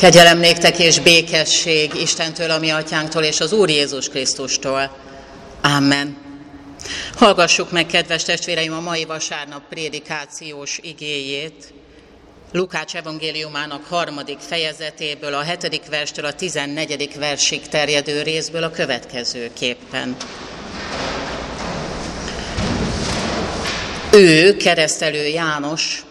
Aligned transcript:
Kegyelem 0.00 0.38
néktek 0.38 0.78
és 0.78 1.00
békesség 1.00 1.94
Istentől, 1.94 2.50
a 2.50 2.58
mi 2.58 2.70
atyánktól 2.70 3.22
és 3.22 3.40
az 3.40 3.52
Úr 3.52 3.68
Jézus 3.68 4.08
Krisztustól. 4.08 4.96
Amen. 5.62 6.16
Hallgassuk 7.14 7.70
meg, 7.70 7.86
kedves 7.86 8.22
testvéreim, 8.22 8.72
a 8.72 8.80
mai 8.80 9.04
vasárnap 9.04 9.62
prédikációs 9.68 10.78
igéjét. 10.82 11.72
Lukács 12.52 12.94
evangéliumának 12.94 13.84
harmadik 13.84 14.38
fejezetéből, 14.38 15.34
a 15.34 15.42
hetedik 15.42 15.82
verstől 15.90 16.24
a 16.24 16.34
tizennegyedik 16.34 17.14
versig 17.14 17.68
terjedő 17.68 18.22
részből 18.22 18.62
a 18.62 18.70
következőképpen. 18.70 20.16
Ő, 24.12 24.56
keresztelő 24.56 25.26
János, 25.26 26.04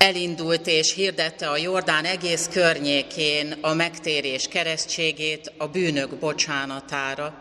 elindult 0.00 0.66
és 0.66 0.94
hirdette 0.94 1.48
a 1.48 1.56
Jordán 1.56 2.04
egész 2.04 2.48
környékén 2.52 3.58
a 3.60 3.74
megtérés 3.74 4.48
keresztségét 4.48 5.52
a 5.56 5.66
bűnök 5.66 6.14
bocsánatára, 6.14 7.34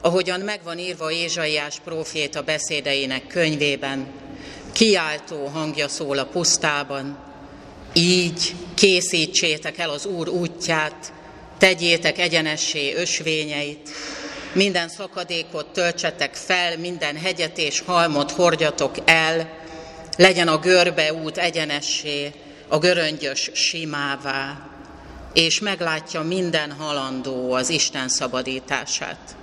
ahogyan 0.00 0.40
megvan 0.40 0.78
írva 0.78 1.10
Ézsaiás 1.10 1.80
próféta 1.84 2.42
beszédeinek 2.42 3.26
könyvében, 3.26 4.06
kiáltó 4.72 5.46
hangja 5.46 5.88
szól 5.88 6.18
a 6.18 6.26
pusztában, 6.26 7.18
így 7.92 8.54
készítsétek 8.74 9.78
el 9.78 9.90
az 9.90 10.06
Úr 10.06 10.28
útját, 10.28 11.12
tegyétek 11.58 12.18
egyenessé 12.18 12.94
ösvényeit, 12.94 13.90
minden 14.52 14.88
szakadékot 14.88 15.66
töltsetek 15.66 16.34
fel, 16.34 16.78
minden 16.78 17.16
hegyet 17.16 17.58
és 17.58 17.80
halmot 17.80 18.30
hordjatok 18.30 18.94
el, 19.04 19.64
legyen 20.16 20.48
a 20.48 20.58
görbe 20.58 21.12
út 21.12 21.38
egyenessé, 21.38 22.32
a 22.68 22.78
göröngyös 22.78 23.50
simává, 23.52 24.58
és 25.32 25.60
meglátja 25.60 26.22
minden 26.22 26.72
halandó 26.72 27.52
az 27.52 27.68
Isten 27.68 28.08
szabadítását. 28.08 29.36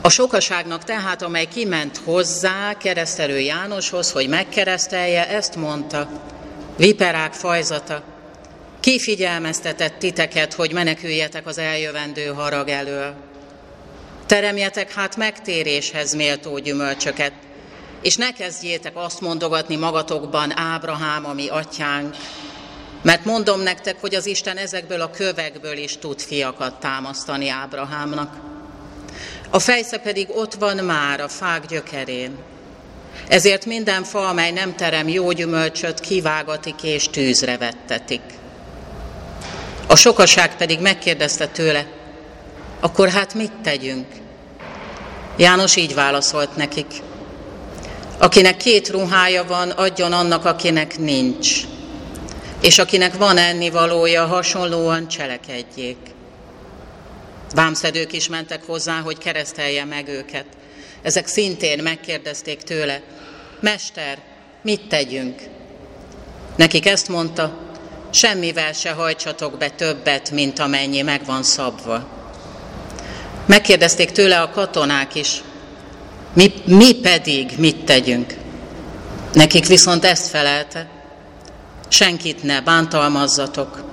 A 0.00 0.08
sokaságnak 0.08 0.84
tehát, 0.84 1.22
amely 1.22 1.44
kiment 1.44 1.96
hozzá 1.96 2.76
keresztelő 2.76 3.38
Jánoshoz, 3.38 4.10
hogy 4.10 4.28
megkeresztelje, 4.28 5.28
ezt 5.28 5.56
mondta, 5.56 6.08
viperák 6.76 7.32
fajzata, 7.32 8.02
ki 8.80 8.98
figyelmeztetett 8.98 9.98
titeket, 9.98 10.52
hogy 10.52 10.72
meneküljetek 10.72 11.46
az 11.46 11.58
eljövendő 11.58 12.26
harag 12.26 12.68
elől? 12.68 13.14
Teremjetek 14.26 14.92
hát 14.92 15.16
megtéréshez 15.16 16.14
méltó 16.14 16.58
gyümölcsöket, 16.58 17.32
és 18.04 18.16
ne 18.16 18.32
kezdjétek 18.32 18.96
azt 18.96 19.20
mondogatni 19.20 19.76
magatokban, 19.76 20.58
Ábrahám, 20.58 21.26
ami 21.26 21.48
atyánk, 21.48 22.16
mert 23.02 23.24
mondom 23.24 23.60
nektek, 23.60 24.00
hogy 24.00 24.14
az 24.14 24.26
Isten 24.26 24.56
ezekből 24.56 25.00
a 25.00 25.10
kövekből 25.10 25.76
is 25.76 25.98
tud 25.98 26.20
fiakat 26.20 26.80
támasztani 26.80 27.48
Ábrahámnak. 27.48 28.34
A 29.50 29.58
fejsze 29.58 29.98
pedig 29.98 30.28
ott 30.30 30.54
van 30.54 30.76
már 30.76 31.20
a 31.20 31.28
fák 31.28 31.66
gyökerén. 31.66 32.36
Ezért 33.28 33.66
minden 33.66 34.02
fa, 34.02 34.28
amely 34.28 34.50
nem 34.50 34.74
terem 34.74 35.08
jó 35.08 35.32
gyümölcsöt, 35.32 36.00
kivágatik 36.00 36.82
és 36.82 37.08
tűzre 37.08 37.56
vettetik. 37.56 38.22
A 39.86 39.96
sokaság 39.96 40.56
pedig 40.56 40.80
megkérdezte 40.80 41.46
tőle, 41.46 41.86
akkor 42.80 43.08
hát 43.08 43.34
mit 43.34 43.52
tegyünk? 43.62 44.06
János 45.36 45.76
így 45.76 45.94
válaszolt 45.94 46.56
nekik, 46.56 46.86
Akinek 48.24 48.56
két 48.56 48.88
ruhája 48.88 49.44
van, 49.44 49.70
adjon 49.70 50.12
annak, 50.12 50.44
akinek 50.44 50.98
nincs. 50.98 51.60
És 52.60 52.78
akinek 52.78 53.14
van 53.16 53.36
ennivalója, 53.36 54.26
hasonlóan 54.26 55.08
cselekedjék. 55.08 55.96
Vámszedők 57.54 58.12
is 58.12 58.28
mentek 58.28 58.66
hozzá, 58.66 59.00
hogy 59.00 59.18
keresztelje 59.18 59.84
meg 59.84 60.08
őket. 60.08 60.44
Ezek 61.02 61.26
szintén 61.26 61.82
megkérdezték 61.82 62.62
tőle, 62.62 63.02
Mester, 63.60 64.18
mit 64.62 64.88
tegyünk? 64.88 65.42
Nekik 66.56 66.86
ezt 66.86 67.08
mondta, 67.08 67.58
semmivel 68.10 68.72
se 68.72 68.90
hajtsatok 68.90 69.58
be 69.58 69.70
többet, 69.70 70.30
mint 70.30 70.58
amennyi 70.58 71.02
meg 71.02 71.24
van 71.24 71.42
szabva. 71.42 72.08
Megkérdezték 73.46 74.10
tőle 74.10 74.40
a 74.40 74.50
katonák 74.50 75.14
is, 75.14 75.42
mi, 76.34 76.52
mi 76.64 76.94
pedig 76.94 77.50
mit 77.58 77.84
tegyünk? 77.84 78.34
Nekik 79.32 79.66
viszont 79.66 80.04
ezt 80.04 80.28
felelte, 80.28 80.88
senkit 81.88 82.42
ne 82.42 82.60
bántalmazzatok, 82.60 83.84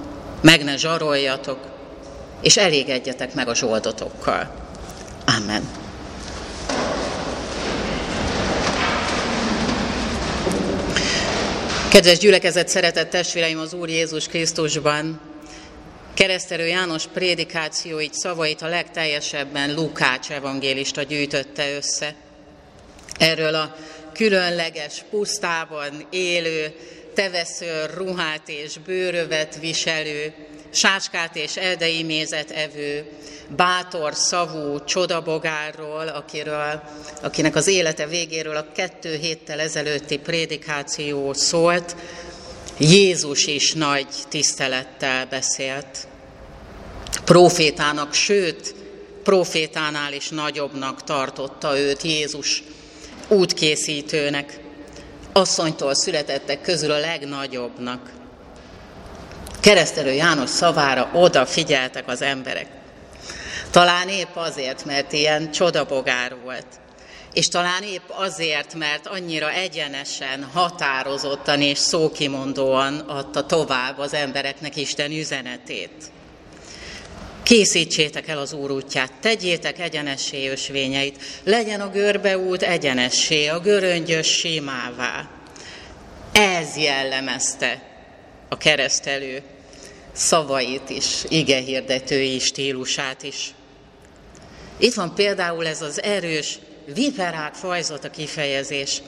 meg 0.42 0.64
ne 0.64 0.78
zsaroljatok, 0.78 1.60
és 2.42 2.58
elégedjetek 2.58 3.34
meg 3.34 3.48
a 3.48 3.56
zsoldatokkal. 3.56 4.54
Amen. 5.38 5.70
Kedves 11.90 12.18
gyülekezet, 12.18 12.68
szeretett 12.68 13.10
testvéreim 13.10 13.60
az 13.60 13.74
Úr 13.74 13.90
Jézus 13.90 14.28
Krisztusban, 14.28 15.20
Keresztelő 16.14 16.68
János 16.68 17.08
prédikációit, 17.08 18.14
szavait 18.14 18.62
a 18.62 18.68
legteljesebben 18.68 19.74
Lukács 19.74 20.32
evangélista 20.32 21.02
gyűjtötte 21.02 21.76
össze 21.76 22.16
erről 23.18 23.56
a 23.56 23.76
különleges 24.14 25.04
pusztában 25.10 26.08
élő, 26.10 26.76
teveszőr 27.14 27.94
ruhát 27.94 28.50
és 28.50 28.78
bőrövet 28.86 29.60
viselő, 29.60 30.34
sáskát 30.70 31.36
és 31.36 31.58
erdei 31.58 32.04
mézet 32.04 32.52
evő, 32.52 33.06
bátor 33.56 34.16
szavú 34.16 34.84
csodabogárról, 34.84 36.08
akiről, 36.08 36.82
akinek 37.22 37.56
az 37.56 37.68
élete 37.68 38.08
végéről 38.08 38.56
a 38.56 38.72
kettő 38.76 39.16
héttel 39.16 39.60
ezelőtti 39.60 40.18
prédikáció 40.18 41.34
szólt, 41.34 41.96
Jézus 42.78 43.46
is 43.46 43.74
nagy 43.74 44.08
tisztelettel 44.30 45.26
beszélt. 45.26 46.08
Profétának, 47.26 48.14
sőt, 48.14 48.76
profétánál 49.24 50.14
is 50.14 50.30
nagyobbnak 50.30 51.04
tartotta 51.04 51.80
őt 51.80 52.02
Jézus 52.02 52.64
útkészítőnek, 53.32 54.60
asszonytól 55.34 55.94
születettek 55.94 56.62
közül 56.62 56.92
a 56.92 57.00
legnagyobbnak. 57.00 58.12
Keresztelő 59.60 60.12
János 60.12 60.50
szavára 60.50 61.10
oda 61.14 61.46
figyeltek 61.46 62.08
az 62.08 62.22
emberek. 62.22 62.68
Talán 63.72 64.10
épp 64.10 64.36
azért, 64.36 64.86
mert 64.86 65.14
ilyen 65.14 65.52
csodabogár 65.52 66.36
volt. 66.44 66.66
És 67.34 67.48
talán 67.48 67.84
épp 67.84 68.10
azért, 68.10 68.74
mert 68.74 69.08
annyira 69.08 69.52
egyenesen, 69.52 70.50
határozottan 70.54 71.62
és 71.62 71.78
szókimondóan 71.78 73.00
adta 73.00 73.46
tovább 73.46 73.98
az 73.98 74.14
embereknek 74.14 74.76
Isten 74.76 75.12
üzenetét. 75.12 76.12
Készítsétek 77.44 78.28
el 78.28 78.38
az 78.38 78.54
Úr 78.54 78.72
útját, 78.72 79.12
tegyétek 79.22 79.80
egyenessé 79.80 80.48
ösvényeit, 80.48 81.20
legyen 81.44 81.82
a 81.82 81.90
görbe 81.90 82.38
út 82.38 82.62
egyenessé, 82.62 83.48
a 83.48 83.60
göröngyös 83.60 84.28
simává. 84.28 85.30
Ez 86.32 86.78
jellemezte 86.78 87.82
a 88.50 88.58
keresztelő 88.58 89.42
szavait 90.12 90.90
is, 90.90 91.06
igehirdetői 91.28 92.40
stílusát 92.40 93.24
is. 93.24 93.54
Itt 94.78 94.94
van 94.94 95.16
például 95.16 95.68
ez 95.68 95.82
az 95.82 96.02
erős, 96.02 96.60
viperák 96.94 97.54
fajzott 97.54 98.04
a 98.04 98.10
kifejezés. 98.10 99.02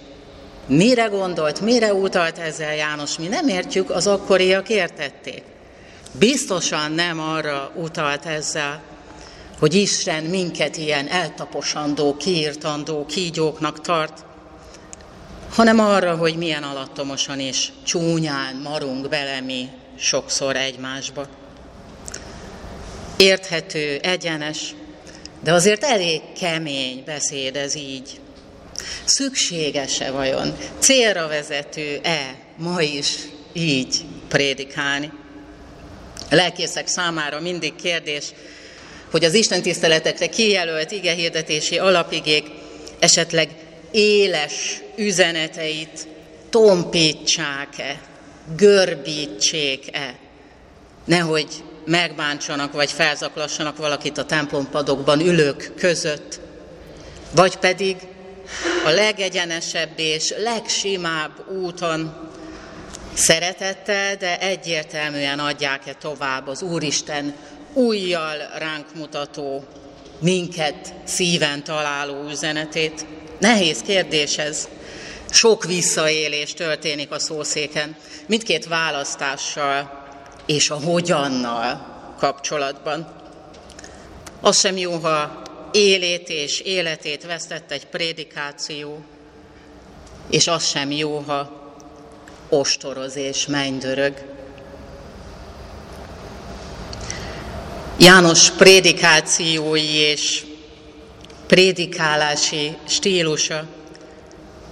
Mire 0.67 1.05
gondolt, 1.05 1.61
mire 1.61 1.93
utalt 1.93 2.37
ezzel 2.37 2.75
János? 2.75 3.17
Mi 3.17 3.27
nem 3.27 3.47
értjük, 3.47 3.89
az 3.89 4.07
akkoriak 4.07 4.69
értették. 4.69 5.43
Biztosan 6.19 6.91
nem 6.91 7.19
arra 7.19 7.71
utalt 7.75 8.25
ezzel, 8.25 8.81
hogy 9.59 9.73
Isten 9.73 10.23
minket 10.23 10.77
ilyen 10.77 11.07
eltaposandó, 11.07 12.17
kiirtandó 12.17 13.05
kígyóknak 13.05 13.81
tart, 13.81 14.25
hanem 15.49 15.79
arra, 15.79 16.15
hogy 16.15 16.35
milyen 16.35 16.63
alattomosan 16.63 17.39
és 17.39 17.67
csúnyán 17.83 18.55
marunk 18.55 19.09
bele 19.09 19.41
mi 19.41 19.69
sokszor 19.97 20.55
egymásba. 20.55 21.27
Érthető, 23.17 23.97
egyenes, 23.97 24.75
de 25.43 25.53
azért 25.53 25.83
elég 25.83 26.21
kemény 26.39 27.03
beszéd 27.05 27.55
ez 27.55 27.75
így. 27.75 28.19
Szükséges-e 29.05 30.11
vajon, 30.11 30.57
célra 30.79 31.27
vezető-e 31.27 32.35
ma 32.57 32.81
is 32.81 33.15
így 33.53 34.05
prédikálni? 34.27 35.11
Lelkészek 36.35 36.87
számára 36.87 37.39
mindig 37.39 37.75
kérdés, 37.75 38.23
hogy 39.11 39.23
az 39.23 39.33
Isten 39.33 39.61
tiszteletekre 39.61 40.27
kijelölt 40.27 40.91
igehirdetési 40.91 41.77
alapigék 41.77 42.45
esetleg 42.99 43.49
éles 43.91 44.81
üzeneteit 44.95 46.07
tompítsák-e, 46.49 48.01
görbítsék-e. 48.55 50.15
nehogy 51.05 51.47
megbántsanak 51.85 52.73
vagy 52.73 52.91
felzaklassanak 52.91 53.77
valakit 53.77 54.17
a 54.17 54.25
templompadokban 54.25 55.19
ülők 55.19 55.71
között, 55.77 56.39
vagy 57.35 57.55
pedig 57.55 57.97
a 58.85 58.89
legegyenesebb 58.89 59.91
és 59.95 60.33
legsimább 60.37 61.51
úton 61.63 62.31
szeretettel, 63.13 64.15
de 64.15 64.39
egyértelműen 64.39 65.39
adják-e 65.39 65.93
tovább 65.93 66.47
az 66.47 66.61
Úristen 66.61 67.35
újjal 67.73 68.37
ránk 68.57 68.95
mutató, 68.95 69.63
minket 70.19 70.93
szíven 71.03 71.63
találó 71.63 72.29
üzenetét. 72.29 73.05
Nehéz 73.39 73.81
kérdés 73.81 74.37
ez. 74.37 74.67
Sok 75.29 75.65
visszaélés 75.65 76.53
történik 76.53 77.11
a 77.11 77.19
szószéken, 77.19 77.95
mindkét 78.25 78.67
választással 78.67 80.03
és 80.45 80.69
a 80.69 80.75
hogyannal 80.75 81.91
kapcsolatban. 82.17 83.21
Az 84.41 84.59
sem 84.59 84.77
jó, 84.77 84.91
ha 84.91 85.41
élét 85.71 86.29
és 86.29 86.59
életét 86.59 87.25
vesztett 87.25 87.71
egy 87.71 87.85
prédikáció, 87.85 89.03
és 90.29 90.47
az 90.47 90.65
sem 90.65 90.91
jó, 90.91 91.17
ha 91.27 91.62
ostoroz 92.53 93.15
és 93.15 93.45
mennydörög. 93.45 94.13
János 97.97 98.51
prédikációi 98.51 99.93
és 99.93 100.45
prédikálási 101.47 102.77
stílusa 102.87 103.67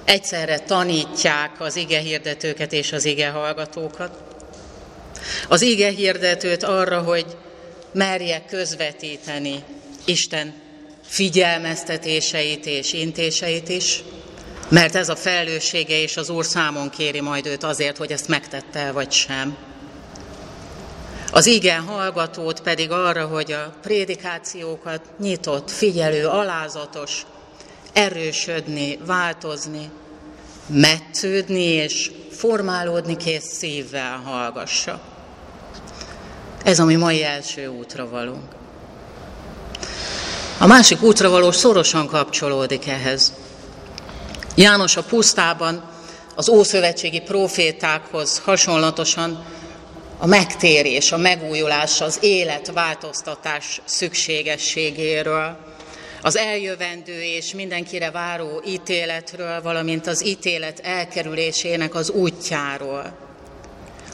egyszerre 0.06 0.60
tanítják 0.60 1.62
az 1.62 1.76
ige 1.76 2.00
hirdetőket 2.00 2.74
és 2.74 2.92
az 2.92 3.06
ige 3.06 3.30
hallgatókat. 3.30 4.18
Az 5.48 5.62
ige 5.62 5.90
hirdetőt 5.90 6.64
arra, 6.64 7.02
hogy 7.02 7.26
merje 7.94 8.46
közvetíteni 8.50 9.64
Isten 10.06 10.54
figyelmeztetéseit 11.04 12.66
és 12.66 12.94
intéseit 12.94 13.70
is, 13.70 14.04
mert 14.72 14.96
ez 14.96 15.10
a 15.10 15.16
felelőssége, 15.16 16.02
és 16.02 16.18
az 16.18 16.30
Úr 16.30 16.46
számon 16.46 16.90
kéri 16.90 17.22
majd 17.22 17.46
őt 17.46 17.64
azért, 17.64 17.98
hogy 17.98 18.12
ezt 18.12 18.28
megtette 18.28 18.92
vagy 18.92 19.12
sem. 19.12 19.58
Az 21.32 21.46
igen 21.46 21.82
hallgatót 21.82 22.62
pedig 22.62 22.92
arra, 22.92 23.26
hogy 23.26 23.52
a 23.52 23.74
prédikációkat 23.82 25.02
nyitott, 25.20 25.72
figyelő, 25.72 26.28
alázatos, 26.28 27.26
erősödni, 27.94 28.98
változni, 29.06 29.90
metsződni 30.68 31.64
és 31.64 32.12
formálódni 32.32 33.18
kész 33.18 33.54
szívvel 33.58 34.22
hallgassa. 34.26 35.02
Ez 36.64 36.80
a 36.80 36.86
mi 36.86 36.96
mai 36.96 37.24
első 37.24 37.68
útra 37.68 38.10
valunk. 38.10 38.52
A 40.58 40.68
másik 40.68 41.02
útra 41.02 41.30
való 41.30 41.52
szorosan 41.52 42.08
kapcsolódik 42.08 42.88
ehhez. 42.88 43.34
János 44.62 44.98
a 44.98 45.04
pusztában 45.04 45.90
az 46.36 46.50
ószövetségi 46.50 47.20
profétákhoz 47.20 48.40
hasonlatosan 48.40 49.46
a 50.18 50.26
megtérés, 50.26 51.12
a 51.12 51.18
megújulás, 51.18 52.02
az 52.02 52.18
életváltoztatás 52.22 53.82
szükségességéről, 53.86 55.58
az 56.22 56.38
eljövendő 56.38 57.22
és 57.22 57.54
mindenkire 57.54 58.12
váró 58.12 58.62
ítéletről, 58.66 59.62
valamint 59.62 60.08
az 60.08 60.26
ítélet 60.26 60.80
elkerülésének 60.80 61.96
az 61.96 62.10
útjáról, 62.10 63.18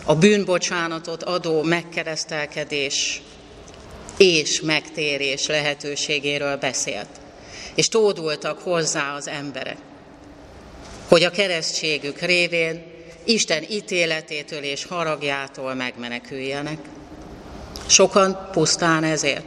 a 0.05 0.15
bűnbocsánatot 0.15 1.23
adó 1.23 1.61
megkeresztelkedés 1.61 3.21
és 4.17 4.61
megtérés 4.61 5.47
lehetőségéről 5.47 6.57
beszélt. 6.57 7.09
És 7.75 7.87
tódultak 7.87 8.59
hozzá 8.59 9.15
az 9.15 9.27
emberek 9.27 9.77
hogy 11.07 11.23
a 11.23 11.29
keresztségük 11.29 12.19
révén 12.19 12.83
Isten 13.23 13.63
ítéletétől 13.69 14.63
és 14.63 14.85
haragjától 14.85 15.73
megmeneküljenek. 15.73 16.77
Sokan 17.87 18.49
pusztán 18.51 19.03
ezért. 19.03 19.45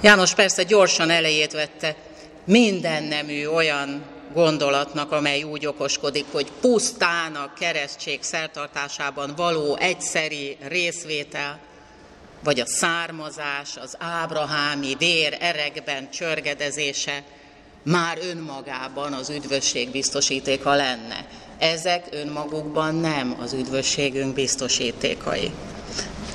János 0.00 0.34
persze 0.34 0.62
gyorsan 0.62 1.10
elejét 1.10 1.52
vette 1.52 1.96
minden 2.44 3.02
nemű 3.02 3.46
olyan 3.46 4.04
gondolatnak, 4.32 5.12
amely 5.12 5.42
úgy 5.42 5.66
okoskodik, 5.66 6.24
hogy 6.32 6.52
pusztán 6.60 7.34
a 7.34 7.52
keresztség 7.58 8.22
szertartásában 8.22 9.32
való 9.36 9.76
egyszeri 9.76 10.56
részvétel, 10.68 11.58
vagy 12.44 12.60
a 12.60 12.66
származás, 12.66 13.76
az 13.76 13.96
ábrahámi 13.98 14.94
vér 14.98 15.36
erekben 15.40 16.10
csörgedezése 16.10 17.22
már 17.86 18.18
önmagában 18.30 19.12
az 19.12 19.30
üdvösség 19.30 19.90
biztosítéka 19.90 20.74
lenne. 20.74 21.26
Ezek 21.58 22.06
önmagukban 22.10 22.94
nem 22.94 23.36
az 23.42 23.52
üdvösségünk 23.52 24.34
biztosítékai. 24.34 25.50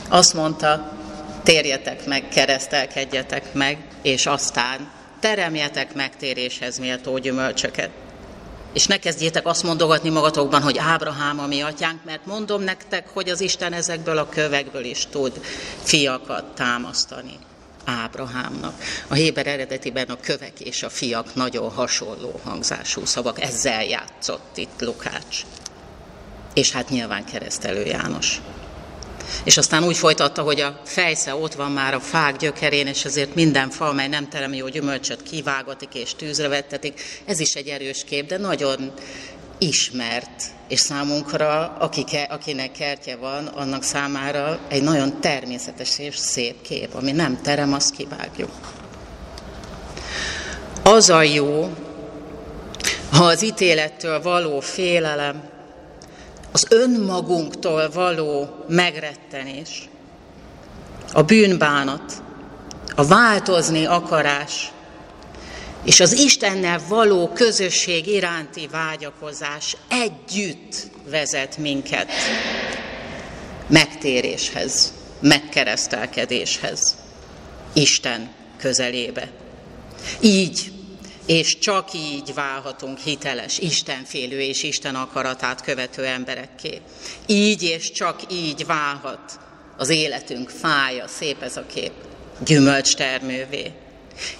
Azt 0.09 0.33
mondta, 0.33 0.97
térjetek 1.43 2.05
meg, 2.05 2.27
keresztelkedjetek 2.27 3.53
meg, 3.53 3.77
és 4.01 4.25
aztán 4.25 4.91
teremjetek 5.19 5.93
megtéréshez 5.93 6.77
méltó 6.77 7.17
gyümölcsöket. 7.17 7.89
És 8.73 8.85
ne 8.85 8.97
kezdjétek 8.97 9.45
azt 9.45 9.63
mondogatni 9.63 10.09
magatokban, 10.09 10.61
hogy 10.61 10.77
Ábrahám 10.77 11.39
a 11.39 11.47
mi 11.47 11.61
atyánk, 11.61 12.03
mert 12.03 12.25
mondom 12.25 12.61
nektek, 12.61 13.07
hogy 13.07 13.29
az 13.29 13.41
Isten 13.41 13.73
ezekből 13.73 14.17
a 14.17 14.29
kövekből 14.29 14.83
is 14.83 15.05
tud 15.05 15.41
fiakat 15.83 16.55
támasztani. 16.55 17.39
Ábrahámnak. 17.85 18.81
A 19.07 19.13
Héber 19.13 19.47
eredetiben 19.47 20.07
a 20.07 20.19
kövek 20.21 20.59
és 20.59 20.83
a 20.83 20.89
fiak 20.89 21.35
nagyon 21.35 21.71
hasonló 21.71 22.39
hangzású 22.43 23.05
szavak, 23.05 23.41
ezzel 23.41 23.83
játszott 23.83 24.57
itt 24.57 24.81
Lukács. 24.81 25.41
És 26.53 26.71
hát 26.71 26.89
nyilván 26.89 27.25
keresztelő 27.25 27.85
János. 27.85 28.41
És 29.43 29.57
aztán 29.57 29.83
úgy 29.83 29.97
folytatta, 29.97 30.41
hogy 30.41 30.61
a 30.61 30.81
fejsze 30.85 31.35
ott 31.35 31.53
van 31.53 31.71
már 31.71 31.93
a 31.93 31.99
fák 31.99 32.37
gyökerén, 32.37 32.87
és 32.87 33.05
ezért 33.05 33.35
minden 33.35 33.69
fa, 33.69 33.93
mely 33.93 34.07
nem 34.07 34.29
terem 34.29 34.53
jó 34.53 34.67
gyümölcsöt, 34.67 35.23
kivágatik 35.23 35.93
és 35.93 36.15
tűzre 36.15 36.47
vettetik. 36.47 37.01
Ez 37.25 37.39
is 37.39 37.53
egy 37.53 37.67
erős 37.67 38.03
kép, 38.03 38.27
de 38.27 38.37
nagyon 38.37 38.93
ismert, 39.61 40.43
és 40.67 40.79
számunkra, 40.79 41.75
akike, 41.79 42.23
akinek 42.23 42.71
kertje 42.71 43.15
van, 43.15 43.45
annak 43.45 43.83
számára 43.83 44.59
egy 44.67 44.83
nagyon 44.83 45.19
természetes 45.19 45.99
és 45.99 46.15
szép 46.15 46.61
kép, 46.61 46.93
ami 46.93 47.11
nem 47.11 47.41
terem, 47.41 47.73
azt 47.73 47.95
kivágjuk. 47.95 48.51
Az 50.83 51.09
a 51.09 51.21
jó, 51.21 51.73
ha 53.11 53.23
az 53.23 53.43
ítélettől 53.43 54.21
való 54.21 54.59
félelem, 54.59 55.43
az 56.51 56.67
önmagunktól 56.69 57.89
való 57.89 58.65
megrettenés, 58.67 59.89
a 61.13 61.21
bűnbánat, 61.21 62.23
a 62.95 63.05
változni 63.05 63.85
akarás, 63.85 64.71
és 65.83 65.99
az 65.99 66.11
Istennel 66.11 66.81
való 66.87 67.27
közösség 67.27 68.07
iránti 68.07 68.67
vágyakozás 68.67 69.75
együtt 69.87 70.75
vezet 71.09 71.57
minket 71.57 72.11
megtéréshez, 73.67 74.93
megkeresztelkedéshez, 75.19 76.97
Isten 77.73 78.29
közelébe. 78.57 79.29
Így 80.19 80.71
és 81.25 81.57
csak 81.57 81.93
így 81.93 82.33
válhatunk 82.33 82.97
hiteles, 82.97 83.59
Istenfélő 83.59 84.41
és 84.41 84.63
Isten 84.63 84.95
akaratát 84.95 85.61
követő 85.61 86.05
emberekké. 86.05 86.81
Így 87.25 87.63
és 87.63 87.91
csak 87.91 88.21
így 88.31 88.65
válhat 88.65 89.39
az 89.77 89.89
életünk 89.89 90.49
fája, 90.49 91.07
szép 91.07 91.41
ez 91.41 91.57
a 91.57 91.65
kép, 91.73 91.91
gyümölcstermővé. 92.45 93.71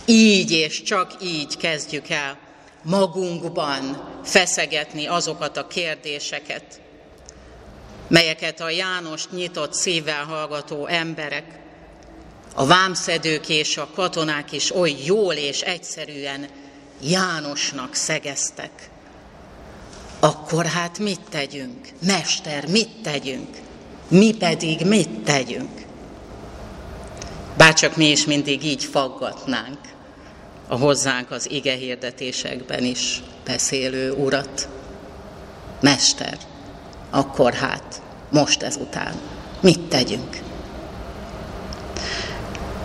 Így 0.06 0.52
és 0.52 0.82
csak 0.82 1.16
így 1.22 1.58
kezdjük 1.58 2.10
el 2.10 2.38
magunkban 2.84 4.10
feszegetni 4.24 5.08
azokat 5.08 5.58
a 5.58 5.68
kérdéseket, 5.68 6.82
melyeket 8.08 8.62
a 8.62 8.70
János 8.70 9.30
nyitott 9.30 9.74
szívvel 9.74 10.24
hallgató 10.24 10.88
emberek, 10.88 11.60
a 12.56 12.66
vámszedők 12.66 13.50
és 13.50 13.78
a 13.78 13.90
katonák 13.96 14.52
is 14.52 14.76
oly 14.76 14.96
jól 15.06 15.34
és 15.34 15.62
egyszerűen 15.62 16.48
Jánosnak 17.02 17.96
szegeztek. 17.96 18.90
Akkor 20.20 20.66
hát 20.66 21.00
mit 21.00 21.22
tegyünk? 21.30 21.88
Mester, 22.06 22.68
mit 22.68 22.90
tegyünk? 23.04 23.58
Mi 24.08 24.34
pedig 24.34 24.86
mit 24.86 25.10
tegyünk? 25.10 25.86
Bárcsak 27.58 27.96
mi 27.96 28.10
is 28.10 28.25
mindig 28.25 28.65
így 28.65 28.84
faggatnánk 28.84 29.77
a 30.72 30.75
hozzánk 30.75 31.31
az 31.31 31.51
ige 31.51 31.74
hirdetésekben 31.74 32.84
is 32.84 33.22
beszélő 33.46 34.12
urat. 34.12 34.67
Mester, 35.81 36.38
akkor 37.10 37.53
hát, 37.53 38.01
most 38.29 38.62
ezután, 38.62 39.13
mit 39.60 39.79
tegyünk? 39.79 40.38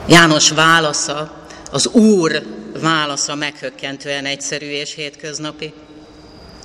János 0.08 0.50
válasza, 0.50 1.46
az 1.70 1.86
Úr 1.86 2.42
válasza 2.80 3.34
meghökkentően 3.34 4.24
egyszerű 4.24 4.66
és 4.66 4.94
hétköznapi. 4.94 5.72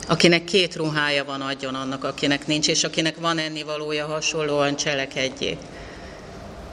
Akinek 0.07 0.43
két 0.43 0.75
ruhája 0.75 1.25
van, 1.25 1.41
adjon 1.41 1.75
annak, 1.75 2.03
akinek 2.03 2.47
nincs, 2.47 2.67
és 2.67 2.83
akinek 2.83 3.17
van 3.19 3.37
ennivalója, 3.37 4.05
hasonlóan 4.05 4.75
cselekedjék. 4.75 5.57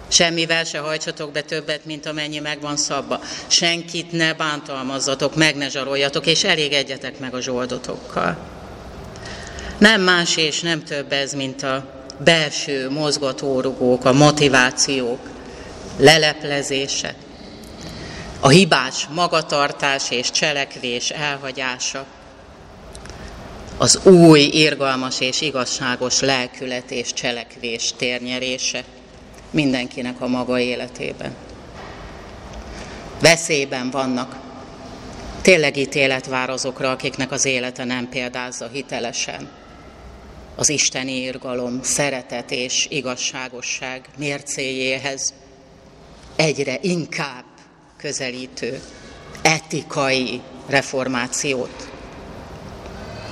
Semmivel 0.09 0.65
se 0.65 0.79
hajtsatok 0.79 1.33
be 1.33 1.41
többet, 1.41 1.85
mint 1.85 2.07
amennyi 2.07 2.38
meg 2.38 2.61
van 2.61 2.77
szabva. 2.77 3.21
Senkit 3.47 4.12
ne 4.12 4.35
bántalmazzatok, 4.35 5.37
meg 5.37 5.57
ne 5.57 5.69
zsaroljatok, 5.69 6.27
és 6.27 6.45
elégedjetek 6.45 7.19
meg 7.19 7.35
a 7.35 7.41
zsoldotokkal. 7.41 8.37
Nem 9.79 10.00
más 10.00 10.37
és 10.37 10.61
nem 10.61 10.85
több 10.85 11.12
ez, 11.12 11.35
mint 11.35 11.62
a 11.62 12.05
belső 12.25 12.91
mozgatórugók, 12.91 14.05
a 14.05 14.12
motivációk 14.12 15.21
leleplezése, 15.97 17.15
a 18.41 18.49
hibás 18.49 19.07
magatartás 19.15 20.11
és 20.11 20.31
cselekvés 20.31 21.11
elhagyása, 21.11 22.07
az 23.77 23.99
új, 24.05 24.41
irgalmas 24.41 25.21
és 25.21 25.41
igazságos 25.41 26.21
lelkület 26.21 26.91
és 26.91 27.12
cselekvés 27.12 27.93
térnyerése 27.97 28.85
mindenkinek 29.50 30.21
a 30.21 30.26
maga 30.26 30.59
életében. 30.59 31.35
Veszélyben 33.21 33.90
vannak. 33.90 34.37
Tényleg 35.43 35.76
ítélet 35.76 36.26
vár 36.26 36.50
azokra, 36.50 36.90
akiknek 36.90 37.31
az 37.31 37.45
élete 37.45 37.85
nem 37.85 38.09
példázza 38.09 38.69
hitelesen. 38.73 39.49
Az 40.57 40.69
isteni 40.69 41.21
irgalom, 41.21 41.83
szeretet 41.83 42.50
és 42.50 42.87
igazságosság 42.90 44.09
mércéjéhez 44.17 45.35
egyre 46.37 46.78
inkább 46.81 47.45
közelítő 47.97 48.81
etikai 49.43 50.40
reformációt 50.67 51.88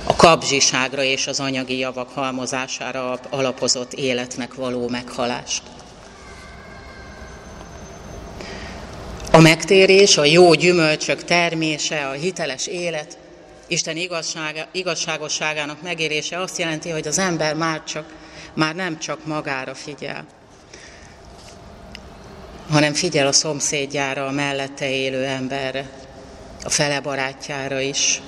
a 0.07 0.15
kapzsiságra 0.15 1.03
és 1.03 1.27
az 1.27 1.39
anyagi 1.39 1.77
javak 1.77 2.09
halmozására 2.09 3.19
alapozott 3.29 3.93
életnek 3.93 4.53
való 4.53 4.87
meghalást. 4.87 5.61
A 9.37 9.41
megtérés, 9.41 10.17
a 10.17 10.25
jó 10.25 10.53
gyümölcsök 10.53 11.23
termése, 11.23 12.07
a 12.07 12.11
hiteles 12.11 12.67
élet, 12.67 13.17
Isten 13.67 13.97
igazsága, 13.97 14.67
igazságosságának 14.71 15.81
megérése 15.81 16.39
azt 16.39 16.57
jelenti, 16.57 16.89
hogy 16.89 17.07
az 17.07 17.17
ember 17.17 17.55
már, 17.55 17.83
csak, 17.83 18.13
már 18.53 18.75
nem 18.75 18.99
csak 18.99 19.25
magára 19.25 19.75
figyel, 19.75 20.25
hanem 22.69 22.93
figyel 22.93 23.27
a 23.27 23.31
szomszédjára, 23.31 24.25
a 24.25 24.31
mellette 24.31 24.89
élő 24.89 25.23
emberre, 25.23 25.89
a 26.63 26.69
fele 26.69 26.99
barátjára 26.99 27.79
is, 27.79 28.21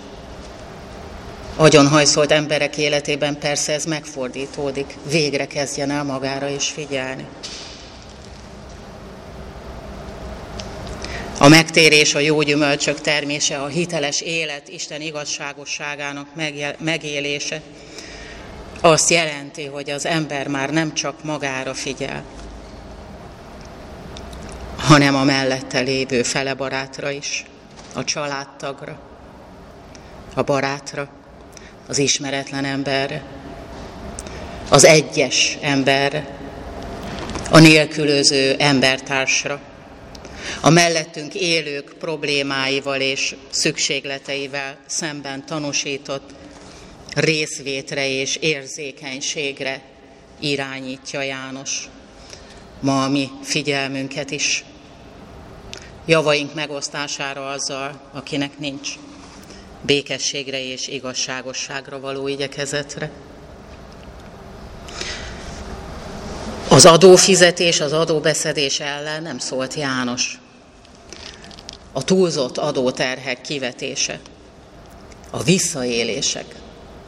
agyonhajszolt 1.55 2.31
emberek 2.31 2.77
életében 2.77 3.39
persze 3.39 3.73
ez 3.73 3.85
megfordítódik, 3.85 4.97
végre 5.09 5.47
kezdjen 5.47 5.91
el 5.91 6.03
magára 6.03 6.49
is 6.49 6.67
figyelni. 6.67 7.25
Megtérés, 11.49 12.15
a 12.15 12.19
jó 12.19 12.41
gyümölcsök 12.41 13.01
termése, 13.01 13.57
a 13.57 13.67
hiteles 13.67 14.21
élet, 14.21 14.67
Isten 14.67 15.01
igazságosságának 15.01 16.27
megélése. 16.77 17.61
Azt 18.81 19.09
jelenti, 19.09 19.65
hogy 19.65 19.89
az 19.89 20.05
ember 20.05 20.47
már 20.47 20.69
nem 20.69 20.93
csak 20.93 21.23
magára 21.23 21.73
figyel, 21.73 22.23
hanem 24.77 25.15
a 25.15 25.23
mellette 25.23 25.79
lévő 25.79 26.23
fele 26.23 26.53
barátra 26.53 27.09
is, 27.09 27.45
a 27.93 28.03
családtagra, 28.03 28.99
a 30.33 30.41
barátra, 30.41 31.09
az 31.87 31.97
ismeretlen 31.97 32.65
emberre, 32.65 33.23
az 34.69 34.85
egyes 34.85 35.57
emberre, 35.61 36.37
a 37.51 37.59
nélkülöző 37.59 38.55
embertársra, 38.57 39.59
a 40.61 40.69
mellettünk 40.69 41.33
élők 41.33 41.93
problémáival 41.99 43.01
és 43.01 43.35
szükségleteivel 43.49 44.77
szemben 44.85 45.45
tanúsított 45.45 46.29
részvétre 47.15 48.09
és 48.09 48.35
érzékenységre 48.35 49.81
irányítja 50.39 51.21
János 51.21 51.89
ma 52.79 53.03
a 53.03 53.09
mi 53.09 53.29
figyelmünket 53.41 54.31
is. 54.31 54.63
Javaink 56.05 56.53
megosztására 56.53 57.49
azzal, 57.49 58.01
akinek 58.13 58.57
nincs 58.57 58.89
békességre 59.81 60.63
és 60.63 60.87
igazságosságra 60.87 61.99
való 61.99 62.27
igyekezetre. 62.27 63.11
Az 66.71 66.85
adófizetés, 66.85 67.79
az 67.79 67.93
adóbeszedés 67.93 68.79
ellen 68.79 69.23
nem 69.23 69.37
szólt 69.37 69.73
János. 69.73 70.39
A 71.91 72.03
túlzott 72.03 72.57
adóterhek 72.57 73.41
kivetése, 73.41 74.19
a 75.29 75.43
visszaélések, 75.43 76.45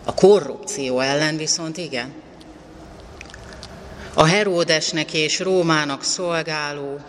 a 0.06 0.14
korrupció 0.14 1.00
ellen 1.00 1.38
viszont 1.38 1.78
igen. 1.78 2.14
A 4.14 4.26
Heródesnek 4.26 5.14
és 5.14 5.40
Rómának 5.40 6.04
szolgáló, 6.04 7.00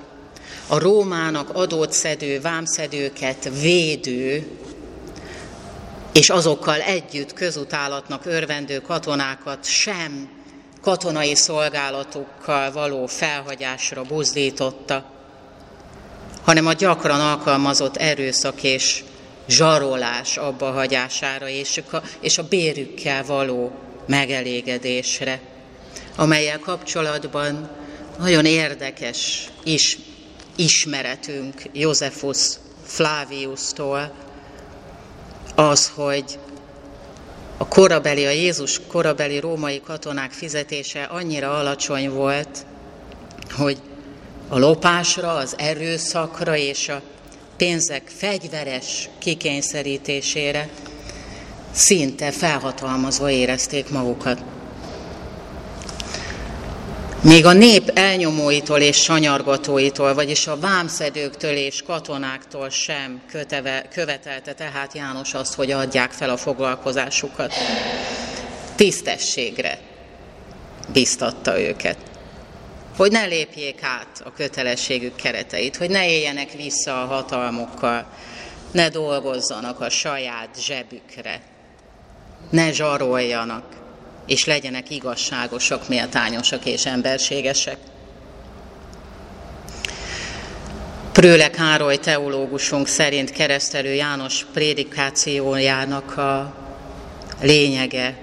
a 0.67 0.79
Rómának 0.79 1.51
adót 1.51 1.93
szedő, 1.93 2.41
vámszedőket 2.41 3.51
védő 3.61 4.47
és 6.13 6.31
azokkal 6.31 6.81
együtt 6.81 7.33
közutálatnak 7.33 8.27
örvendő 8.27 8.81
katonákat 8.81 9.65
sem 9.65 10.42
katonai 10.83 11.35
szolgálatukkal 11.35 12.73
való 12.73 13.07
felhagyásra 13.07 14.03
buzdította, 14.03 15.05
hanem 16.45 16.67
a 16.67 16.73
gyakran 16.73 17.21
alkalmazott 17.21 17.97
erőszak 17.97 18.63
és 18.63 19.05
zsarolás 19.49 20.37
abba 20.37 20.71
hagyására 20.71 21.49
és 21.49 21.83
a, 21.91 22.03
és 22.21 22.39
a 22.39 22.49
bérükkel 22.49 23.25
való 23.25 23.73
megelégedésre, 24.07 25.41
amelyel 26.17 26.59
kapcsolatban 26.59 27.71
nagyon 28.19 28.45
érdekes 28.45 29.49
is, 29.65 29.99
ismeretünk 30.57 31.63
Józsefus 31.73 32.39
Flaviustól, 32.85 34.13
az, 35.55 35.93
hogy 35.95 36.39
a 37.63 37.69
korabeli, 37.69 38.27
a 38.27 38.31
Jézus 38.31 38.81
korabeli 38.87 39.41
római 39.41 39.81
katonák 39.81 40.31
fizetése 40.31 41.03
annyira 41.03 41.59
alacsony 41.59 42.11
volt, 42.11 42.67
hogy 43.51 43.79
a 44.49 44.59
lopásra, 44.59 45.35
az 45.35 45.55
erőszakra 45.59 46.57
és 46.57 46.89
a 46.89 47.03
pénzek 47.57 48.03
fegyveres 48.17 49.09
kikényszerítésére 49.19 50.69
szinte 51.73 52.31
felhatalmazva 52.31 53.31
érezték 53.31 53.91
magukat. 53.91 54.43
Még 57.23 57.47
a 57.47 57.53
nép 57.53 57.91
elnyomóitól 57.95 58.79
és 58.79 59.03
sanyargatóitól, 59.03 60.15
vagyis 60.15 60.47
a 60.47 60.59
vámszedőktől 60.59 61.57
és 61.57 61.83
katonáktól 61.83 62.71
sem 62.71 63.21
köteve, 63.31 63.89
követelte 63.93 64.53
tehát 64.53 64.95
János 64.95 65.35
azt, 65.35 65.55
hogy 65.55 65.71
adják 65.71 66.11
fel 66.11 66.31
a 66.31 66.37
foglalkozásukat. 66.37 67.53
Tisztességre 68.75 69.79
biztatta 70.93 71.61
őket. 71.61 71.97
Hogy 72.97 73.11
ne 73.11 73.25
lépjék 73.25 73.83
át 73.83 74.23
a 74.25 74.33
kötelességük 74.33 75.15
kereteit, 75.15 75.77
hogy 75.77 75.91
ne 75.91 76.09
éljenek 76.09 76.53
vissza 76.53 77.03
a 77.03 77.07
hatalmukkal, 77.07 78.07
ne 78.71 78.89
dolgozzanak 78.89 79.81
a 79.81 79.91
saját 79.91 80.49
zsebükre, 80.61 81.43
ne 82.51 82.73
zsaroljanak, 82.73 83.82
és 84.27 84.45
legyenek 84.45 84.91
igazságosak, 84.91 85.89
méltányosak 85.89 86.65
és 86.65 86.87
emberségesek. 86.87 87.77
Prőle 91.13 91.51
Károly 91.51 91.97
teológusunk 91.97 92.87
szerint 92.87 93.31
keresztelő 93.31 93.95
János 93.95 94.47
prédikációjának 94.53 96.17
a 96.17 96.55
lényege 97.41 98.17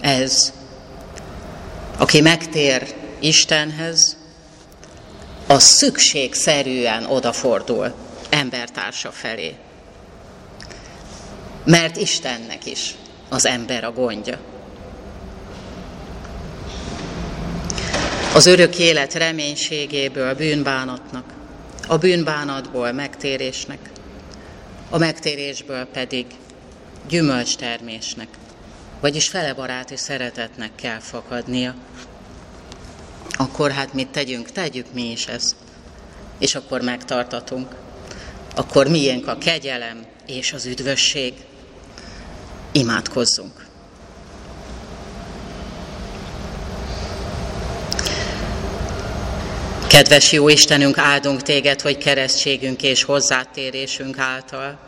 ez. 0.00 0.52
Aki 1.96 2.20
megtér 2.20 2.94
Istenhez, 3.20 4.16
az 5.46 5.62
szükségszerűen 5.62 7.04
odafordul 7.04 7.94
embertársa 8.30 9.10
felé. 9.10 9.54
Mert 11.64 11.96
Istennek 11.96 12.66
is 12.66 12.94
az 13.28 13.46
ember 13.46 13.84
a 13.84 13.92
gondja. 13.92 14.38
Az 18.34 18.46
örök 18.46 18.78
élet 18.78 19.14
reménységéből, 19.14 20.34
bűnbánatnak, 20.34 21.24
a 21.88 21.98
bűnbánatból 21.98 22.92
megtérésnek, 22.92 23.90
a 24.90 24.98
megtérésből 24.98 25.84
pedig 25.84 26.26
gyümölcstermésnek, 27.08 28.28
vagyis 29.00 29.28
felebaráti 29.28 29.96
szeretetnek 29.96 30.70
kell 30.74 30.98
fakadnia. 30.98 31.74
Akkor 33.30 33.70
hát 33.70 33.92
mit 33.92 34.08
tegyünk? 34.08 34.50
Tegyük 34.50 34.86
mi 34.92 35.10
is 35.10 35.26
ezt. 35.26 35.54
És 36.38 36.54
akkor 36.54 36.80
megtartatunk. 36.80 37.74
Akkor 38.54 38.88
miénk 38.88 39.26
a 39.26 39.38
kegyelem 39.38 40.06
és 40.26 40.52
az 40.52 40.66
üdvösség. 40.66 41.34
Imádkozzunk. 42.72 43.66
Kedves 49.94 50.32
jó 50.32 50.48
Istenünk, 50.48 50.98
áldunk 50.98 51.42
téged, 51.42 51.80
hogy 51.80 51.98
keresztségünk 51.98 52.82
és 52.82 53.02
hozzátérésünk 53.02 54.18
által 54.18 54.78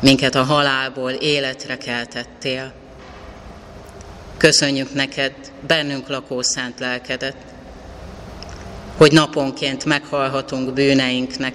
minket 0.00 0.34
a 0.34 0.42
halálból 0.42 1.10
életre 1.10 1.76
keltettél. 1.76 2.72
Köszönjük 4.36 4.94
neked 4.94 5.32
bennünk 5.66 6.08
lakó 6.08 6.42
szent 6.42 6.78
lelkedet, 6.80 7.36
hogy 8.96 9.12
naponként 9.12 9.84
meghalhatunk 9.84 10.72
bűneinknek, 10.72 11.54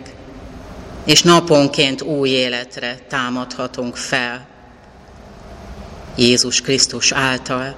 és 1.06 1.22
naponként 1.22 2.02
új 2.02 2.30
életre 2.30 3.00
támadhatunk 3.08 3.96
fel 3.96 4.48
Jézus 6.16 6.62
Krisztus 6.62 7.12
által. 7.12 7.76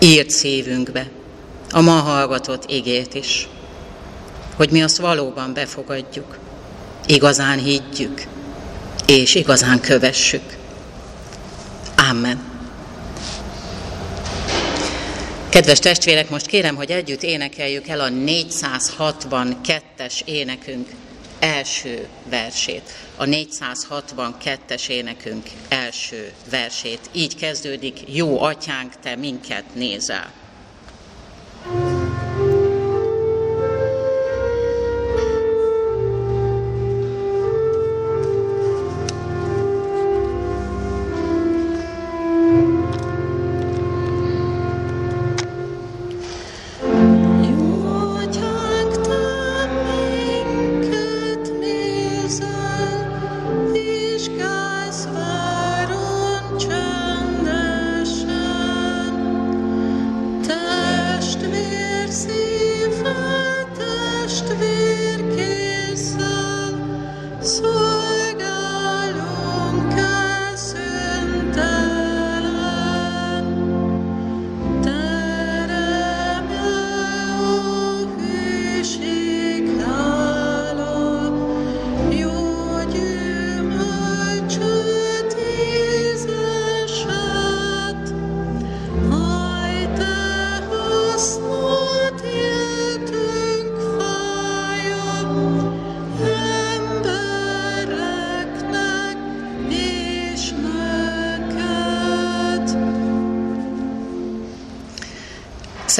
Írt 0.00 0.30
szívünkbe 0.30 1.18
a 1.70 1.80
ma 1.80 2.00
hallgatott 2.00 2.70
igét 2.70 3.14
is, 3.14 3.48
hogy 4.56 4.70
mi 4.70 4.82
azt 4.82 4.96
valóban 4.96 5.52
befogadjuk, 5.52 6.38
igazán 7.06 7.58
higgyük, 7.58 8.22
és 9.06 9.34
igazán 9.34 9.80
kövessük. 9.80 10.58
Amen. 12.10 12.48
Kedves 15.48 15.78
testvérek, 15.78 16.30
most 16.30 16.46
kérem, 16.46 16.76
hogy 16.76 16.90
együtt 16.90 17.22
énekeljük 17.22 17.88
el 17.88 18.00
a 18.00 18.08
462-es 18.08 20.20
énekünk 20.24 20.88
első 21.38 22.06
versét. 22.30 22.92
A 23.16 23.24
462-es 23.24 24.88
énekünk 24.88 25.46
első 25.68 26.32
versét. 26.50 27.00
Így 27.12 27.36
kezdődik, 27.36 27.98
jó 28.06 28.42
atyánk, 28.42 28.92
te 29.02 29.16
minket 29.16 29.64
nézel. 29.74 30.39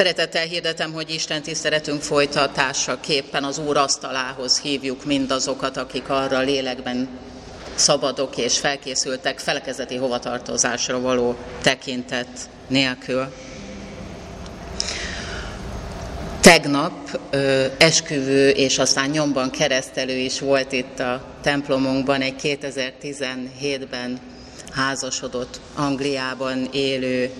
Szeretettel 0.01 0.45
hirdetem, 0.45 0.93
hogy 0.93 1.09
Isten 1.09 1.41
tiszteletünk 1.41 2.01
folytatásaképpen 2.01 3.43
az 3.43 3.57
Úr 3.57 3.77
asztalához 3.77 4.59
hívjuk 4.59 5.05
mindazokat, 5.05 5.77
akik 5.77 6.09
arra 6.09 6.39
lélekben 6.39 7.09
szabadok 7.75 8.37
és 8.37 8.57
felkészültek 8.57 9.39
felekezeti 9.39 9.95
hovatartozásra 9.95 10.99
való 10.99 11.35
tekintet 11.61 12.27
nélkül. 12.67 13.33
Tegnap 16.39 17.19
ö, 17.29 17.65
esküvő 17.77 18.49
és 18.49 18.79
aztán 18.79 19.09
nyomban 19.09 19.49
keresztelő 19.49 20.17
is 20.17 20.39
volt 20.39 20.71
itt 20.71 20.99
a 20.99 21.23
templomunkban 21.41 22.21
egy 22.21 22.35
2017-ben 22.43 24.19
házasodott 24.71 25.59
Angliában 25.75 26.69
élő 26.71 27.31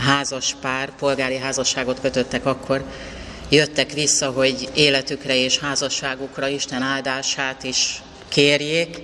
házas 0.00 0.56
pár, 0.60 0.90
polgári 0.98 1.36
házasságot 1.36 2.00
kötöttek 2.00 2.46
akkor, 2.46 2.84
jöttek 3.48 3.92
vissza, 3.92 4.30
hogy 4.30 4.68
életükre 4.74 5.36
és 5.36 5.58
házasságukra 5.58 6.48
Isten 6.48 6.82
áldását 6.82 7.64
is 7.64 8.02
kérjék, 8.28 9.02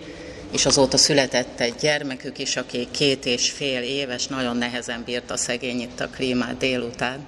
és 0.53 0.67
azóta 0.67 0.97
született 0.97 1.61
egy 1.61 1.75
gyermekük 1.81 2.39
is, 2.39 2.57
aki 2.57 2.89
két 2.91 3.27
és 3.27 3.51
fél 3.51 3.83
éves, 3.83 4.27
nagyon 4.27 4.57
nehezen 4.57 5.03
bírta 5.05 5.37
szegény 5.37 5.81
itt 5.81 6.01
a 6.01 6.09
klímát 6.09 6.57
délután. 6.57 7.27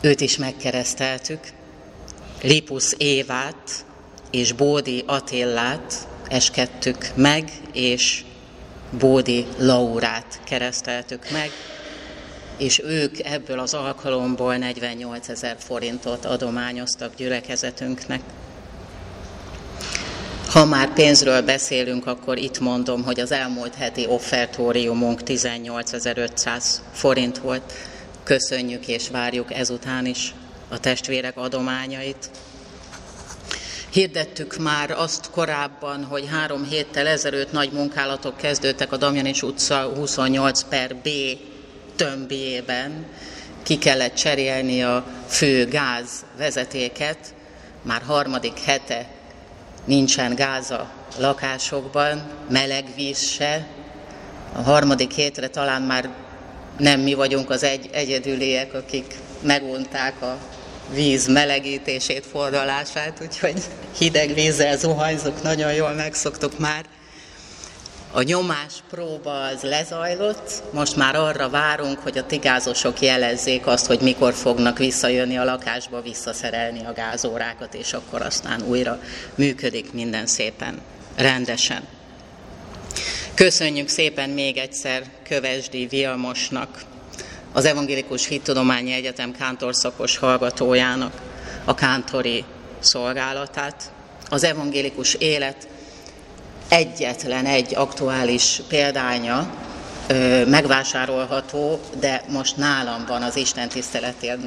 Őt 0.00 0.20
is 0.20 0.36
megkereszteltük, 0.36 1.40
Lipus 2.42 2.94
Évát 2.96 3.84
és 4.30 4.52
Bódi 4.52 5.04
Attillát 5.06 6.08
eskedtük 6.28 7.08
meg, 7.14 7.50
és 7.72 8.24
Bódi 8.90 9.46
Laurát 9.58 10.40
kereszteltük 10.44 11.30
meg, 11.30 11.50
és 12.58 12.82
ők 12.84 13.18
ebből 13.24 13.58
az 13.58 13.74
alkalomból 13.74 14.56
48 14.56 15.28
ezer 15.28 15.56
forintot 15.58 16.24
adományoztak 16.24 17.14
gyülekezetünknek. 17.16 18.20
Ha 20.48 20.64
már 20.64 20.92
pénzről 20.92 21.42
beszélünk, 21.42 22.06
akkor 22.06 22.38
itt 22.38 22.60
mondom, 22.60 23.04
hogy 23.04 23.20
az 23.20 23.32
elmúlt 23.32 23.74
heti 23.74 24.06
offertóriumunk 24.06 25.20
18.500 25.26 26.64
forint 26.92 27.38
volt. 27.38 27.72
Köszönjük 28.22 28.88
és 28.88 29.08
várjuk 29.08 29.54
ezután 29.54 30.06
is 30.06 30.34
a 30.68 30.78
testvérek 30.80 31.36
adományait. 31.36 32.30
Hirdettük 33.90 34.56
már 34.56 34.90
azt 34.90 35.30
korábban, 35.30 36.04
hogy 36.04 36.28
három 36.30 36.64
héttel 36.64 37.06
ezelőtt 37.06 37.52
nagy 37.52 37.72
munkálatok 37.72 38.36
kezdődtek 38.36 38.92
a 38.92 38.96
Damjanis 38.96 39.42
utca 39.42 39.92
28 39.96 40.62
per 40.62 40.96
B 40.96 41.08
tömbjében 41.98 43.06
ki 43.62 43.78
kellett 43.78 44.14
cserélni 44.14 44.82
a 44.82 45.04
fő 45.28 45.66
gáz 45.66 46.24
vezetéket, 46.36 47.18
már 47.82 48.02
harmadik 48.06 48.58
hete 48.64 49.06
nincsen 49.84 50.34
gáz 50.34 50.70
a 50.70 50.90
lakásokban, 51.18 52.30
meleg 52.50 52.84
víz 52.96 53.20
se. 53.20 53.66
A 54.52 54.60
harmadik 54.60 55.12
hétre 55.12 55.48
talán 55.48 55.82
már 55.82 56.08
nem 56.78 57.00
mi 57.00 57.14
vagyunk 57.14 57.50
az 57.50 57.62
egy, 57.62 57.88
egyedüliek, 57.92 58.74
akik 58.74 59.14
megunták 59.42 60.22
a 60.22 60.38
víz 60.92 61.26
melegítését, 61.26 62.26
fordulását, 62.26 63.18
úgyhogy 63.22 63.62
hideg 63.98 64.34
vízzel 64.34 64.76
zuhanyzok, 64.76 65.42
nagyon 65.42 65.72
jól 65.72 65.92
megszoktuk 65.92 66.58
már. 66.58 66.84
A 68.12 68.22
nyomás 68.22 68.72
próba 68.90 69.42
az 69.42 69.62
lezajlott, 69.62 70.62
most 70.72 70.96
már 70.96 71.14
arra 71.16 71.48
várunk, 71.48 71.98
hogy 71.98 72.18
a 72.18 72.26
tigázosok 72.26 73.00
jelezzék 73.00 73.66
azt, 73.66 73.86
hogy 73.86 74.00
mikor 74.00 74.34
fognak 74.34 74.78
visszajönni 74.78 75.36
a 75.36 75.44
lakásba, 75.44 76.02
visszaszerelni 76.02 76.84
a 76.84 76.92
gázórákat, 76.92 77.74
és 77.74 77.92
akkor 77.92 78.22
aztán 78.22 78.62
újra 78.62 79.00
működik 79.34 79.92
minden 79.92 80.26
szépen, 80.26 80.80
rendesen. 81.16 81.82
Köszönjük 83.34 83.88
szépen 83.88 84.30
még 84.30 84.56
egyszer 84.56 85.02
Kövesdi 85.22 85.86
Vilmosnak 85.86 86.82
az 87.52 87.64
Evangélikus 87.64 88.26
Hittudományi 88.26 88.92
Egyetem 88.92 89.32
kántorszakos 89.32 90.16
hallgatójának 90.16 91.20
a 91.64 91.74
kántori 91.74 92.44
szolgálatát. 92.78 93.90
Az 94.28 94.44
evangélikus 94.44 95.14
élet 95.14 95.68
egyetlen 96.68 97.46
egy 97.46 97.74
aktuális 97.74 98.60
példánya 98.68 99.50
megvásárolható, 100.46 101.80
de 102.00 102.22
most 102.28 102.56
nálam 102.56 103.04
van 103.06 103.22
az 103.22 103.36
Isten, 103.36 103.68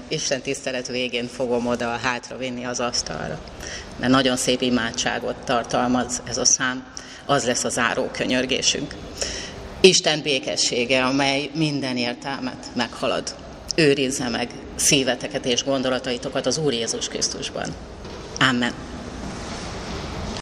Isten 0.08 0.42
tisztelet 0.42 0.88
végén 0.88 1.28
fogom 1.28 1.68
oda 1.68 1.90
hátra 2.04 2.38
vinni 2.38 2.66
az 2.66 2.80
asztalra. 2.80 3.40
Mert 4.00 4.12
nagyon 4.12 4.38
szép 4.38 4.62
imádságot 4.62 5.36
tartalmaz 5.36 6.22
ez 6.28 6.38
a 6.38 6.46
szám, 6.46 6.86
az 7.26 7.46
lesz 7.46 7.64
a 7.64 7.70
záró 7.70 8.10
könyörgésünk. 8.12 8.96
Isten 9.82 10.22
békessége, 10.22 11.06
amely 11.06 11.50
minden 11.54 11.98
értelmet 11.98 12.66
meghalad. 12.74 13.36
Őrizze 13.76 14.30
meg 14.30 14.50
szíveteket 14.76 15.46
és 15.46 15.64
gondolataitokat 15.64 16.46
az 16.46 16.58
Úr 16.58 16.74
Jézus 16.74 17.08
Krisztusban. 17.08 17.76
Amen. 18.40 18.91